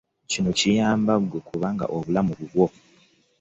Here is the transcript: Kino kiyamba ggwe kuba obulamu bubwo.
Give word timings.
Kino 0.31 0.49
kiyamba 0.57 1.13
ggwe 1.21 1.39
kuba 1.47 1.69
obulamu 1.95 2.31
bubwo. 2.39 2.65